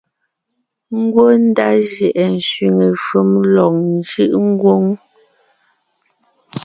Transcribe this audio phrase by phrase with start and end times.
[0.99, 4.83] Ngwɔ́ ndá jʉʼɛ sẅiŋe shúm lɔg njʉʼ ngwóŋ;